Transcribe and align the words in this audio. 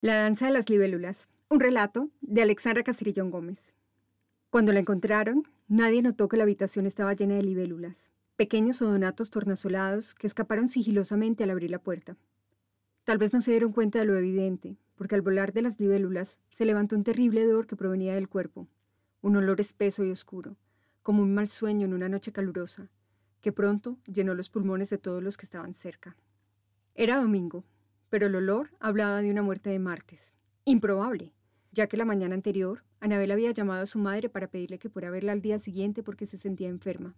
La 0.00 0.14
danza 0.14 0.46
de 0.46 0.52
las 0.52 0.70
libélulas, 0.70 1.28
un 1.48 1.58
relato 1.58 2.08
de 2.20 2.42
Alexandra 2.42 2.84
Castrillón 2.84 3.32
Gómez. 3.32 3.74
Cuando 4.48 4.72
la 4.72 4.78
encontraron, 4.78 5.42
nadie 5.66 6.02
notó 6.02 6.28
que 6.28 6.36
la 6.36 6.44
habitación 6.44 6.86
estaba 6.86 7.14
llena 7.14 7.34
de 7.34 7.42
libélulas, 7.42 8.12
pequeños 8.36 8.80
odonatos 8.80 9.30
tornasolados 9.30 10.14
que 10.14 10.28
escaparon 10.28 10.68
sigilosamente 10.68 11.42
al 11.42 11.50
abrir 11.50 11.72
la 11.72 11.80
puerta. 11.80 12.16
Tal 13.02 13.18
vez 13.18 13.32
no 13.32 13.40
se 13.40 13.50
dieron 13.50 13.72
cuenta 13.72 13.98
de 13.98 14.04
lo 14.04 14.16
evidente, 14.16 14.76
porque 14.94 15.16
al 15.16 15.22
volar 15.22 15.52
de 15.52 15.62
las 15.62 15.80
libélulas 15.80 16.38
se 16.48 16.64
levantó 16.64 16.94
un 16.94 17.02
terrible 17.02 17.40
hedor 17.40 17.66
que 17.66 17.74
provenía 17.74 18.14
del 18.14 18.28
cuerpo, 18.28 18.68
un 19.20 19.34
olor 19.34 19.60
espeso 19.60 20.04
y 20.04 20.12
oscuro, 20.12 20.56
como 21.02 21.24
un 21.24 21.34
mal 21.34 21.48
sueño 21.48 21.86
en 21.86 21.94
una 21.94 22.08
noche 22.08 22.30
calurosa, 22.30 22.88
que 23.40 23.50
pronto 23.50 23.98
llenó 24.06 24.36
los 24.36 24.48
pulmones 24.48 24.90
de 24.90 24.98
todos 24.98 25.24
los 25.24 25.36
que 25.36 25.46
estaban 25.46 25.74
cerca. 25.74 26.16
Era 26.94 27.20
domingo, 27.20 27.64
pero 28.10 28.26
el 28.26 28.34
olor 28.34 28.70
hablaba 28.80 29.22
de 29.22 29.30
una 29.30 29.42
muerte 29.42 29.70
de 29.70 29.78
martes. 29.78 30.34
Improbable, 30.64 31.32
ya 31.72 31.86
que 31.86 31.96
la 31.96 32.04
mañana 32.04 32.34
anterior, 32.34 32.84
Anabel 33.00 33.30
había 33.30 33.50
llamado 33.52 33.82
a 33.82 33.86
su 33.86 33.98
madre 33.98 34.28
para 34.28 34.48
pedirle 34.48 34.78
que 34.78 34.88
fuera 34.88 35.08
a 35.08 35.12
verla 35.12 35.32
al 35.32 35.42
día 35.42 35.58
siguiente 35.58 36.02
porque 36.02 36.26
se 36.26 36.38
sentía 36.38 36.68
enferma. 36.68 37.14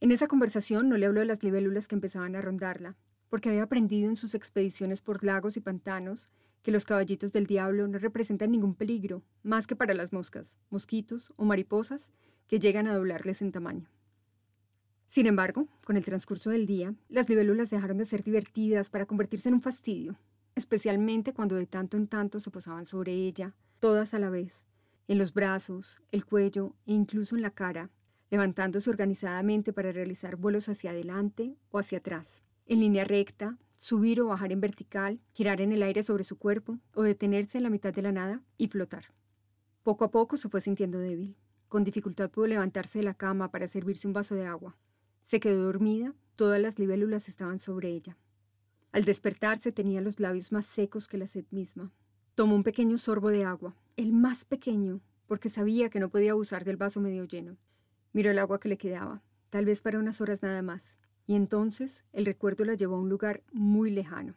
En 0.00 0.12
esa 0.12 0.28
conversación 0.28 0.88
no 0.88 0.96
le 0.96 1.06
habló 1.06 1.20
de 1.20 1.26
las 1.26 1.42
libélulas 1.42 1.88
que 1.88 1.96
empezaban 1.96 2.36
a 2.36 2.40
rondarla, 2.40 2.96
porque 3.28 3.48
había 3.48 3.64
aprendido 3.64 4.08
en 4.08 4.16
sus 4.16 4.34
expediciones 4.34 5.02
por 5.02 5.24
lagos 5.24 5.56
y 5.56 5.60
pantanos 5.60 6.28
que 6.62 6.70
los 6.70 6.84
caballitos 6.84 7.32
del 7.32 7.46
diablo 7.46 7.88
no 7.88 7.98
representan 7.98 8.52
ningún 8.52 8.74
peligro, 8.74 9.22
más 9.42 9.66
que 9.66 9.76
para 9.76 9.94
las 9.94 10.12
moscas, 10.12 10.56
mosquitos 10.70 11.32
o 11.36 11.44
mariposas 11.44 12.12
que 12.46 12.60
llegan 12.60 12.86
a 12.86 12.94
doblarles 12.94 13.42
en 13.42 13.52
tamaño. 13.52 13.88
Sin 15.08 15.26
embargo, 15.26 15.66
con 15.84 15.96
el 15.96 16.04
transcurso 16.04 16.50
del 16.50 16.66
día, 16.66 16.94
las 17.08 17.30
libélulas 17.30 17.70
dejaron 17.70 17.96
de 17.96 18.04
ser 18.04 18.22
divertidas 18.22 18.90
para 18.90 19.06
convertirse 19.06 19.48
en 19.48 19.54
un 19.54 19.62
fastidio, 19.62 20.18
especialmente 20.54 21.32
cuando 21.32 21.56
de 21.56 21.66
tanto 21.66 21.96
en 21.96 22.06
tanto 22.06 22.38
se 22.40 22.50
posaban 22.50 22.84
sobre 22.84 23.14
ella, 23.14 23.54
todas 23.78 24.12
a 24.12 24.18
la 24.18 24.28
vez, 24.28 24.66
en 25.08 25.16
los 25.16 25.32
brazos, 25.32 26.02
el 26.12 26.26
cuello 26.26 26.74
e 26.84 26.92
incluso 26.92 27.36
en 27.36 27.42
la 27.42 27.50
cara, 27.50 27.90
levantándose 28.30 28.90
organizadamente 28.90 29.72
para 29.72 29.92
realizar 29.92 30.36
vuelos 30.36 30.68
hacia 30.68 30.90
adelante 30.90 31.56
o 31.70 31.78
hacia 31.78 31.98
atrás, 31.98 32.42
en 32.66 32.80
línea 32.80 33.04
recta, 33.04 33.56
subir 33.76 34.20
o 34.20 34.26
bajar 34.26 34.52
en 34.52 34.60
vertical, 34.60 35.20
girar 35.32 35.62
en 35.62 35.72
el 35.72 35.82
aire 35.82 36.02
sobre 36.02 36.24
su 36.24 36.38
cuerpo 36.38 36.78
o 36.92 37.02
detenerse 37.02 37.56
en 37.56 37.64
la 37.64 37.70
mitad 37.70 37.94
de 37.94 38.02
la 38.02 38.12
nada 38.12 38.42
y 38.58 38.68
flotar. 38.68 39.06
Poco 39.82 40.04
a 40.04 40.10
poco 40.10 40.36
se 40.36 40.50
fue 40.50 40.60
sintiendo 40.60 40.98
débil. 40.98 41.34
Con 41.68 41.82
dificultad 41.82 42.30
pudo 42.30 42.46
levantarse 42.46 42.98
de 42.98 43.04
la 43.04 43.14
cama 43.14 43.50
para 43.50 43.66
servirse 43.66 44.06
un 44.06 44.12
vaso 44.12 44.34
de 44.34 44.44
agua. 44.44 44.76
Se 45.28 45.40
quedó 45.40 45.64
dormida, 45.64 46.14
todas 46.36 46.58
las 46.58 46.78
libélulas 46.78 47.28
estaban 47.28 47.58
sobre 47.58 47.90
ella. 47.90 48.16
Al 48.92 49.04
despertarse 49.04 49.72
tenía 49.72 50.00
los 50.00 50.20
labios 50.20 50.52
más 50.52 50.64
secos 50.64 51.06
que 51.06 51.18
la 51.18 51.26
sed 51.26 51.44
misma. 51.50 51.92
Tomó 52.34 52.54
un 52.54 52.62
pequeño 52.62 52.96
sorbo 52.96 53.28
de 53.28 53.44
agua, 53.44 53.76
el 53.98 54.14
más 54.14 54.46
pequeño, 54.46 55.02
porque 55.26 55.50
sabía 55.50 55.90
que 55.90 56.00
no 56.00 56.08
podía 56.08 56.30
abusar 56.30 56.64
del 56.64 56.78
vaso 56.78 57.02
medio 57.02 57.24
lleno. 57.24 57.58
Miró 58.14 58.30
el 58.30 58.38
agua 58.38 58.58
que 58.58 58.70
le 58.70 58.78
quedaba, 58.78 59.22
tal 59.50 59.66
vez 59.66 59.82
para 59.82 59.98
unas 59.98 60.22
horas 60.22 60.40
nada 60.40 60.62
más, 60.62 60.96
y 61.26 61.34
entonces 61.34 62.04
el 62.14 62.24
recuerdo 62.24 62.64
la 62.64 62.72
llevó 62.72 62.96
a 62.96 63.00
un 63.00 63.10
lugar 63.10 63.42
muy 63.52 63.90
lejano. 63.90 64.34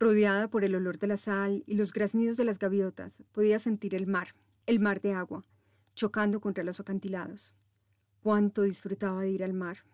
Rodeada 0.00 0.48
por 0.48 0.64
el 0.64 0.76
olor 0.76 0.98
de 0.98 1.08
la 1.08 1.18
sal 1.18 1.62
y 1.66 1.74
los 1.74 1.92
graznidos 1.92 2.38
de 2.38 2.46
las 2.46 2.58
gaviotas, 2.58 3.22
podía 3.32 3.58
sentir 3.58 3.94
el 3.94 4.06
mar, 4.06 4.28
el 4.64 4.80
mar 4.80 5.02
de 5.02 5.12
agua, 5.12 5.42
chocando 5.94 6.40
contra 6.40 6.64
los 6.64 6.80
acantilados. 6.80 7.52
Cuánto 8.22 8.62
disfrutaba 8.62 9.20
de 9.20 9.28
ir 9.28 9.44
al 9.44 9.52
mar, 9.52 9.84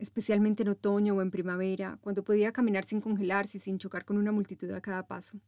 especialmente 0.00 0.62
en 0.62 0.70
otoño 0.70 1.14
o 1.14 1.22
en 1.22 1.30
primavera, 1.30 1.98
cuando 2.00 2.24
podía 2.24 2.52
caminar 2.52 2.84
sin 2.84 3.00
congelarse 3.00 3.58
y 3.58 3.60
sin 3.60 3.78
chocar 3.78 4.04
con 4.04 4.16
una 4.16 4.32
multitud 4.32 4.70
a 4.72 4.80
cada 4.80 5.06
paso. 5.06 5.40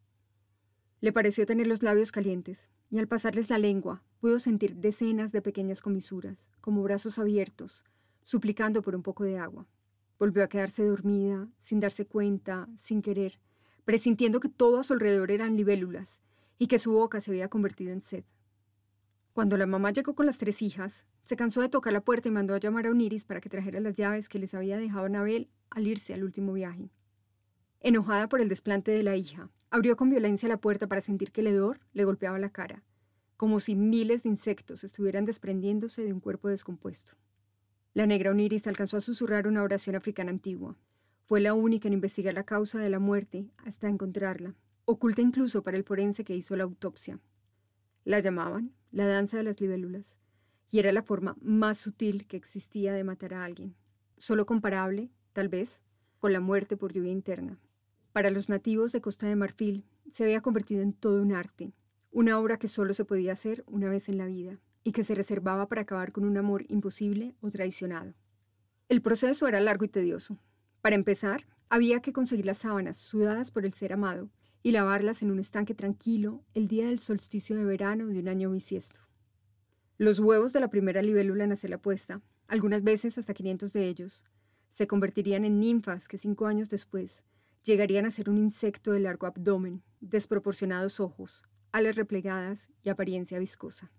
Le 1.01 1.13
pareció 1.13 1.47
tener 1.47 1.67
los 1.67 1.83
labios 1.83 2.13
calientes, 2.13 2.71
y 2.91 2.99
al 2.99 3.09
pasarles 3.09 3.51
la 3.51 3.59
lengua, 3.59 4.03
pudo 4.21 4.39
sentir 4.39 4.77
decenas 4.77 5.33
de 5.33 5.43
pequeñas 5.43 5.83
comisuras, 5.83 6.49
como 6.61 6.83
brazos 6.83 7.19
abiertos, 7.19 7.85
suplicando 8.21 8.83
por 8.83 8.95
un 8.95 9.03
poco 9.03 9.25
de 9.25 9.39
agua. 9.39 9.67
Volvió 10.19 10.45
a 10.45 10.49
quedarse 10.49 10.85
dormida, 10.85 11.49
sin 11.59 11.81
darse 11.81 12.07
cuenta, 12.07 12.69
sin 12.77 13.03
querer, 13.03 13.41
presintiendo 13.85 14.39
que 14.39 14.49
todo 14.49 14.79
a 14.79 14.85
su 14.85 14.93
alrededor 14.93 15.31
eran 15.31 15.57
libélulas 15.57 16.23
y 16.59 16.69
que 16.69 16.79
su 16.79 16.93
boca 16.93 17.21
se 17.21 17.31
había 17.31 17.49
convertido 17.49 17.93
en 17.93 18.03
sed. 18.03 18.25
Cuando 19.33 19.57
la 19.57 19.67
mamá 19.67 19.93
llegó 19.93 20.15
con 20.15 20.27
las 20.27 20.37
tres 20.37 20.61
hijas, 20.61 21.07
se 21.25 21.37
cansó 21.37 21.63
de 21.63 21.71
tocar 21.71 21.95
la 21.95 22.03
puerta 22.03 22.29
y 22.29 22.31
mandó 22.31 22.55
a 22.55 22.59
llamar 22.59 22.87
a 22.87 22.91
Oniris 22.91 23.25
para 23.25 23.41
que 23.41 23.49
trajera 23.49 23.81
las 23.81 23.95
llaves 23.95 24.29
que 24.29 24.39
les 24.39 24.53
había 24.53 24.77
dejado 24.77 25.07
Anabel 25.07 25.49
al 25.71 25.87
irse 25.87 26.13
al 26.13 26.23
último 26.23 26.53
viaje. 26.53 26.91
Enojada 27.81 28.29
por 28.29 28.43
el 28.43 28.51
desplante 28.51 28.91
de 28.91 29.03
la 29.03 29.17
hija, 29.17 29.51
abrió 29.71 29.97
con 29.97 30.11
violencia 30.11 30.51
la 30.51 30.61
puerta 30.61 30.87
para 30.87 31.01
sentir 31.01 31.33
que 31.33 31.41
el 31.41 31.47
hedor 31.47 31.81
le 31.95 32.05
golpeaba 32.05 32.39
la 32.39 32.51
cara, 32.51 32.85
como 33.39 33.59
si 33.59 33.75
miles 33.75 34.23
de 34.23 34.29
insectos 34.29 34.85
estuvieran 34.85 35.25
desprendiéndose 35.25 36.05
de 36.05 36.13
un 36.13 36.21
cuerpo 36.21 36.49
descompuesto. 36.49 37.15
La 37.95 38.07
negra 38.07 38.33
Oniris 38.33 38.67
alcanzó 38.67 38.99
a 38.99 39.01
susurrar 39.01 39.49
una 39.49 39.63
oración 39.63 39.97
africana 39.97 40.31
antigua. 40.31 40.77
Fue 41.25 41.41
la 41.41 41.55
única 41.55 41.89
en 41.89 41.95
investigar 41.95 42.35
la 42.35 42.45
causa 42.45 42.79
de 42.79 42.91
la 42.91 42.99
muerte 42.99 43.51
hasta 43.65 43.89
encontrarla, 43.89 44.55
oculta 44.85 45.23
incluso 45.23 45.63
para 45.63 45.79
el 45.79 45.85
forense 45.85 46.23
que 46.23 46.37
hizo 46.37 46.55
la 46.55 46.65
autopsia. 46.65 47.19
La 48.05 48.21
llamaban 48.21 48.75
la 48.93 49.07
danza 49.07 49.39
de 49.39 49.43
las 49.43 49.61
libélulas, 49.61 50.19
y 50.71 50.79
era 50.79 50.93
la 50.93 51.03
forma 51.03 51.37
más 51.41 51.79
sutil 51.79 52.27
que 52.27 52.37
existía 52.37 52.93
de 52.93 53.05
matar 53.05 53.35
a 53.35 53.45
alguien, 53.45 53.75
solo 54.17 54.47
comparable, 54.47 55.11
tal 55.33 55.49
vez, 55.49 55.83
con 56.19 56.33
la 56.33 56.41
muerte 56.41 56.77
por 56.77 56.93
lluvia 56.93 57.11
interna. 57.11 57.59
Para 58.13 58.31
los 58.31 58.49
nativos 58.49 58.93
de 58.93 59.01
Costa 59.01 59.27
de 59.27 59.37
Marfil 59.37 59.85
se 60.11 60.25
había 60.25 60.43
convertido 60.43 60.83
en 60.83 60.93
todo 60.93 61.21
un 61.21 61.33
arte, 61.33 61.73
una 62.11 62.39
obra 62.39 62.59
que 62.59 62.69
solo 62.69 62.95
se 62.95 63.05
podía 63.05 63.33
hacer 63.33 63.65
una 63.67 63.89
vez 63.89 64.09
en 64.09 64.19
la 64.19 64.27
vida 64.27 64.61
y 64.85 64.93
que 64.93 65.05
se 65.05 65.15
reservaba 65.15 65.69
para 65.69 65.83
acabar 65.83 66.13
con 66.13 66.25
un 66.25 66.37
amor 66.37 66.65
imposible 66.69 67.35
o 67.41 67.51
traicionado. 67.51 68.15
El 68.89 69.01
proceso 69.01 69.49
era 69.49 69.61
largo 69.61 69.87
y 69.87 69.89
tedioso. 69.89 70.39
Para 70.83 70.97
empezar, 70.97 71.47
había 71.71 72.01
que 72.01 72.13
conseguir 72.13 72.45
las 72.45 72.59
sábanas 72.59 72.99
sudadas 72.99 73.51
por 73.51 73.65
el 73.65 73.73
ser 73.73 73.95
amado 73.95 74.29
y 74.63 74.73
lavarlas 74.73 75.23
en 75.23 75.31
un 75.31 75.39
estanque 75.39 75.75
tranquilo 75.75 76.45
el 76.55 76.69
día 76.69 76.87
del 76.87 76.99
solsticio 76.99 77.57
de 77.57 77.65
verano 77.65 78.07
de 78.07 78.19
un 78.19 78.29
año 78.29 78.51
bisiesto. 78.51 79.01
Los 79.99 80.19
huevos 80.19 80.53
de 80.53 80.61
la 80.61 80.71
primera 80.71 81.03
libélula 81.03 81.45
en 81.45 81.53
hacer 81.53 81.71
la 81.71 81.79
puesta, 81.79 82.21
algunas 82.49 82.83
veces 82.83 83.19
hasta 83.19 83.35
500 83.35 83.73
de 83.73 83.89
ellos, 83.89 84.25
se 84.71 84.87
convertirían 84.87 85.45
en 85.45 85.61
ninfas 85.61 86.09
que 86.09 86.19
cinco 86.19 86.47
años 86.47 86.71
después 86.71 87.25
llegarían 87.63 88.07
a 88.07 88.11
ser 88.11 88.29
un 88.29 88.39
insecto 88.39 88.93
de 88.93 89.01
largo 89.01 89.27
abdomen, 89.27 89.83
desproporcionados 90.01 90.99
ojos, 90.99 91.45
alas 91.71 91.97
replegadas 91.97 92.71
y 92.83 92.89
apariencia 92.89 93.39
viscosa. 93.39 93.93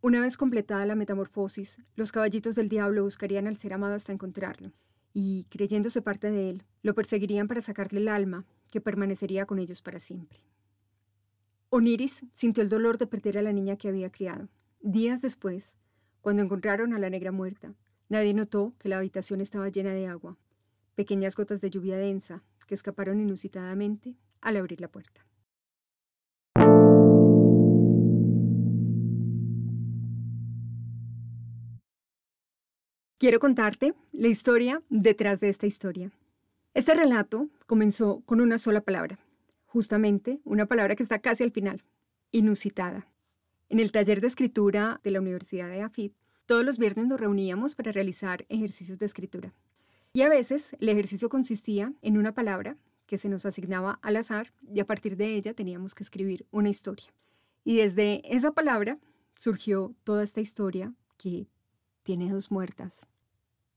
Una 0.00 0.20
vez 0.20 0.36
completada 0.36 0.86
la 0.86 0.94
metamorfosis, 0.94 1.82
los 1.96 2.12
caballitos 2.12 2.54
del 2.54 2.68
diablo 2.68 3.04
buscarían 3.04 3.46
al 3.46 3.56
ser 3.56 3.72
amado 3.72 3.94
hasta 3.94 4.12
encontrarlo, 4.12 4.72
y, 5.12 5.46
creyéndose 5.50 6.02
parte 6.02 6.30
de 6.30 6.50
él, 6.50 6.64
lo 6.82 6.94
perseguirían 6.94 7.48
para 7.48 7.62
sacarle 7.62 8.00
el 8.00 8.08
alma, 8.08 8.44
que 8.74 8.80
permanecería 8.80 9.46
con 9.46 9.60
ellos 9.60 9.82
para 9.82 10.00
siempre. 10.00 10.40
Oniris 11.70 12.24
sintió 12.34 12.60
el 12.60 12.68
dolor 12.68 12.98
de 12.98 13.06
perder 13.06 13.38
a 13.38 13.42
la 13.42 13.52
niña 13.52 13.76
que 13.76 13.86
había 13.86 14.10
criado, 14.10 14.48
Días 14.80 15.22
después, 15.22 15.76
cuando 16.22 16.42
encontraron 16.42 16.92
a 16.92 16.98
la 16.98 17.08
negra 17.08 17.30
muerta, 17.30 17.72
nadie 18.08 18.34
notó 18.34 18.74
que 18.80 18.88
la 18.88 18.98
habitación 18.98 19.40
estaba 19.40 19.68
llena 19.68 19.94
de 19.94 20.08
agua, 20.08 20.36
pequeñas 20.96 21.36
gotas 21.36 21.60
de 21.60 21.70
lluvia 21.70 21.96
densa 21.96 22.42
que 22.66 22.74
escaparon 22.74 23.20
inusitadamente 23.20 24.16
al 24.40 24.56
abrir 24.56 24.80
la 24.80 24.88
puerta. 24.88 25.24
Quiero 33.18 33.38
contarte 33.38 33.94
la 34.10 34.26
historia 34.26 34.82
detrás 34.90 35.38
de 35.38 35.48
esta 35.48 35.68
historia. 35.68 36.10
Este 36.74 36.92
relato 36.92 37.48
comenzó 37.66 38.22
con 38.26 38.40
una 38.40 38.58
sola 38.58 38.80
palabra, 38.80 39.20
justamente 39.64 40.40
una 40.42 40.66
palabra 40.66 40.96
que 40.96 41.04
está 41.04 41.20
casi 41.20 41.44
al 41.44 41.52
final, 41.52 41.84
inusitada. 42.32 43.06
En 43.68 43.78
el 43.78 43.92
taller 43.92 44.20
de 44.20 44.26
escritura 44.26 45.00
de 45.04 45.12
la 45.12 45.20
Universidad 45.20 45.68
de 45.68 45.82
AFIT, 45.82 46.12
todos 46.46 46.64
los 46.64 46.78
viernes 46.78 47.06
nos 47.06 47.20
reuníamos 47.20 47.76
para 47.76 47.92
realizar 47.92 48.44
ejercicios 48.48 48.98
de 48.98 49.06
escritura. 49.06 49.54
Y 50.14 50.22
a 50.22 50.28
veces 50.28 50.74
el 50.80 50.88
ejercicio 50.88 51.28
consistía 51.28 51.92
en 52.02 52.18
una 52.18 52.34
palabra 52.34 52.76
que 53.06 53.18
se 53.18 53.28
nos 53.28 53.46
asignaba 53.46 54.00
al 54.02 54.16
azar 54.16 54.52
y 54.68 54.80
a 54.80 54.84
partir 54.84 55.16
de 55.16 55.36
ella 55.36 55.54
teníamos 55.54 55.94
que 55.94 56.02
escribir 56.02 56.44
una 56.50 56.70
historia. 56.70 57.06
Y 57.62 57.76
desde 57.76 58.20
esa 58.24 58.50
palabra 58.50 58.98
surgió 59.38 59.94
toda 60.02 60.24
esta 60.24 60.40
historia 60.40 60.92
que 61.18 61.46
tiene 62.02 62.32
dos 62.32 62.50
muertas. 62.50 63.06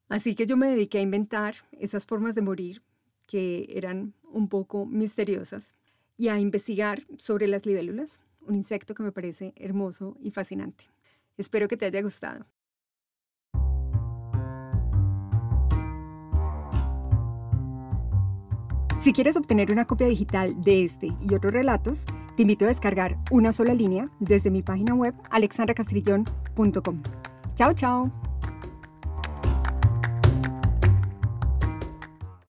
Así 0.10 0.34
que 0.34 0.48
yo 0.48 0.58
me 0.58 0.68
dediqué 0.68 0.98
a 0.98 1.02
inventar 1.02 1.56
esas 1.72 2.08
formas 2.08 2.34
de 2.34 2.42
morir 2.42 2.82
que 3.28 3.68
eran 3.76 4.14
un 4.24 4.48
poco 4.48 4.86
misteriosas 4.86 5.76
y 6.18 6.30
a 6.30 6.40
investigar 6.40 7.04
sobre 7.18 7.48
las 7.48 7.66
libélulas, 7.66 8.22
un 8.42 8.56
insecto 8.56 8.96
que 8.96 9.04
me 9.04 9.12
parece 9.12 9.54
hermoso 9.56 10.18
y 10.20 10.32
fascinante. 10.32 10.86
Espero 11.38 11.68
que 11.68 11.78
te 11.78 11.86
haya 11.86 12.02
gustado. 12.02 12.48
Si 19.02 19.14
quieres 19.14 19.38
obtener 19.38 19.72
una 19.72 19.86
copia 19.86 20.08
digital 20.08 20.62
de 20.64 20.84
este 20.84 21.14
y 21.22 21.34
otros 21.34 21.54
relatos, 21.54 22.06
te 22.36 22.42
invito 22.42 22.66
a 22.66 22.70
descargar 22.70 23.18
una 23.32 23.54
sola 23.54 23.74
línea 23.74 24.10
desde 24.20 24.50
mi 24.52 24.64
página 24.64 24.96
web 24.96 25.14
alexandracastrillón.com. 25.30 27.04
Chao, 27.56 27.74
chao. 27.74 28.27